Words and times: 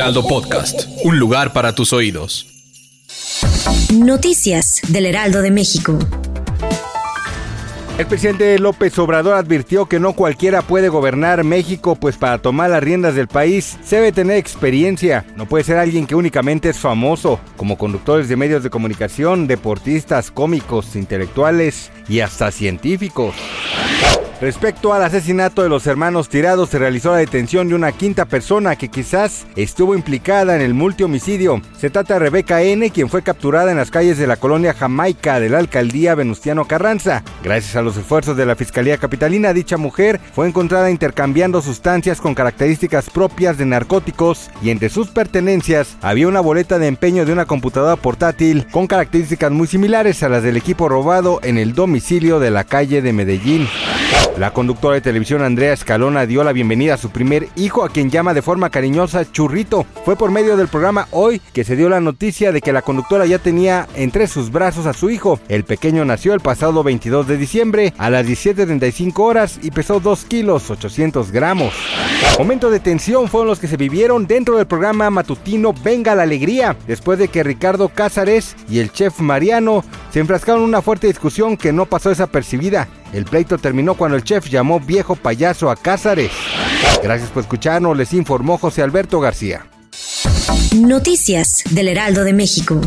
Heraldo 0.00 0.26
Podcast, 0.26 0.88
un 1.04 1.18
lugar 1.18 1.52
para 1.52 1.74
tus 1.74 1.92
oídos. 1.92 2.46
Noticias 3.92 4.80
del 4.88 5.04
Heraldo 5.04 5.42
de 5.42 5.50
México. 5.50 5.98
El 7.98 8.06
presidente 8.06 8.58
López 8.58 8.98
Obrador 8.98 9.34
advirtió 9.34 9.84
que 9.84 10.00
no 10.00 10.14
cualquiera 10.14 10.62
puede 10.62 10.88
gobernar 10.88 11.44
México, 11.44 11.96
pues 11.96 12.16
para 12.16 12.38
tomar 12.38 12.70
las 12.70 12.82
riendas 12.82 13.14
del 13.14 13.28
país 13.28 13.76
se 13.84 13.96
debe 13.96 14.12
tener 14.12 14.38
experiencia. 14.38 15.26
No 15.36 15.44
puede 15.44 15.64
ser 15.64 15.76
alguien 15.76 16.06
que 16.06 16.14
únicamente 16.14 16.70
es 16.70 16.78
famoso, 16.78 17.38
como 17.58 17.76
conductores 17.76 18.26
de 18.30 18.36
medios 18.36 18.62
de 18.62 18.70
comunicación, 18.70 19.46
deportistas, 19.46 20.30
cómicos, 20.30 20.96
intelectuales 20.96 21.90
y 22.08 22.20
hasta 22.20 22.50
científicos. 22.52 23.34
Respecto 24.40 24.94
al 24.94 25.02
asesinato 25.02 25.62
de 25.62 25.68
los 25.68 25.86
hermanos 25.86 26.30
tirados, 26.30 26.70
se 26.70 26.78
realizó 26.78 27.10
la 27.10 27.18
detención 27.18 27.68
de 27.68 27.74
una 27.74 27.92
quinta 27.92 28.24
persona 28.24 28.74
que 28.74 28.88
quizás 28.88 29.46
estuvo 29.54 29.94
implicada 29.94 30.56
en 30.56 30.62
el 30.62 30.72
multihomicidio. 30.72 31.60
Se 31.78 31.90
trata 31.90 32.14
de 32.14 32.20
Rebeca 32.20 32.62
N., 32.62 32.88
quien 32.88 33.10
fue 33.10 33.20
capturada 33.20 33.70
en 33.70 33.76
las 33.76 33.90
calles 33.90 34.16
de 34.16 34.26
la 34.26 34.38
colonia 34.38 34.72
Jamaica 34.72 35.40
de 35.40 35.50
la 35.50 35.58
alcaldía 35.58 36.14
Venustiano 36.14 36.64
Carranza. 36.64 37.22
Gracias 37.44 37.76
a 37.76 37.82
los 37.82 37.98
esfuerzos 37.98 38.34
de 38.34 38.46
la 38.46 38.56
Fiscalía 38.56 38.96
Capitalina, 38.96 39.52
dicha 39.52 39.76
mujer 39.76 40.18
fue 40.32 40.48
encontrada 40.48 40.90
intercambiando 40.90 41.60
sustancias 41.60 42.18
con 42.18 42.34
características 42.34 43.10
propias 43.10 43.58
de 43.58 43.66
narcóticos 43.66 44.50
y 44.62 44.70
entre 44.70 44.88
sus 44.88 45.08
pertenencias 45.08 45.98
había 46.00 46.28
una 46.28 46.40
boleta 46.40 46.78
de 46.78 46.86
empeño 46.86 47.26
de 47.26 47.34
una 47.34 47.44
computadora 47.44 47.96
portátil 47.96 48.66
con 48.70 48.86
características 48.86 49.52
muy 49.52 49.66
similares 49.66 50.22
a 50.22 50.30
las 50.30 50.42
del 50.42 50.56
equipo 50.56 50.88
robado 50.88 51.40
en 51.42 51.58
el 51.58 51.74
domicilio 51.74 52.40
de 52.40 52.50
la 52.50 52.64
calle 52.64 53.02
de 53.02 53.12
Medellín. 53.12 53.68
La 54.38 54.52
conductora 54.52 54.94
de 54.94 55.00
televisión 55.02 55.42
Andrea 55.42 55.74
Escalona 55.74 56.24
dio 56.24 56.42
la 56.42 56.52
bienvenida 56.52 56.94
a 56.94 56.96
su 56.98 57.10
primer 57.10 57.48
hijo, 57.56 57.84
a 57.84 57.90
quien 57.90 58.10
llama 58.10 58.32
de 58.32 58.42
forma 58.42 58.70
cariñosa 58.70 59.30
Churrito. 59.30 59.84
Fue 60.04 60.16
por 60.16 60.30
medio 60.30 60.56
del 60.56 60.68
programa 60.68 61.08
Hoy 61.10 61.42
que 61.52 61.64
se 61.64 61.76
dio 61.76 61.88
la 61.88 62.00
noticia 62.00 62.50
de 62.50 62.60
que 62.62 62.72
la 62.72 62.82
conductora 62.82 63.26
ya 63.26 63.38
tenía 63.38 63.86
entre 63.96 64.26
sus 64.26 64.50
brazos 64.50 64.86
a 64.86 64.94
su 64.94 65.10
hijo. 65.10 65.38
El 65.48 65.64
pequeño 65.64 66.04
nació 66.04 66.32
el 66.32 66.40
pasado 66.40 66.82
22 66.82 67.26
de 67.26 67.36
diciembre 67.36 67.92
a 67.98 68.08
las 68.08 68.26
17.35 68.26 69.18
horas 69.18 69.58
y 69.62 69.72
pesó 69.72 70.00
2 70.00 70.24
kilos 70.24 70.70
800 70.70 71.32
gramos. 71.32 71.74
Momentos 72.38 72.72
de 72.72 72.80
tensión 72.80 73.28
fueron 73.28 73.48
los 73.48 73.58
que 73.58 73.68
se 73.68 73.76
vivieron 73.76 74.26
dentro 74.26 74.56
del 74.56 74.66
programa 74.66 75.10
matutino 75.10 75.74
Venga 75.84 76.14
la 76.14 76.22
Alegría, 76.22 76.76
después 76.86 77.18
de 77.18 77.28
que 77.28 77.42
Ricardo 77.42 77.88
Cázares 77.88 78.56
y 78.68 78.78
el 78.78 78.92
chef 78.92 79.20
Mariano 79.20 79.84
se 80.12 80.20
enfrascaron 80.20 80.62
en 80.62 80.68
una 80.68 80.82
fuerte 80.82 81.06
discusión 81.06 81.56
que 81.56 81.72
no 81.72 81.86
pasó 81.86 82.08
desapercibida. 82.08 82.88
El 83.12 83.24
pleito 83.24 83.58
terminó 83.58 83.94
cuando 83.94 84.16
el 84.16 84.24
chef 84.24 84.48
llamó 84.48 84.80
viejo 84.80 85.16
payaso 85.16 85.70
a 85.70 85.76
Cázares. 85.76 86.30
Gracias 87.02 87.30
por 87.30 87.42
escucharnos, 87.42 87.96
les 87.96 88.12
informó 88.14 88.56
José 88.56 88.82
Alberto 88.82 89.20
García. 89.20 89.66
Noticias 90.74 91.64
del 91.70 91.88
Heraldo 91.88 92.24
de 92.24 92.32
México. 92.32 92.80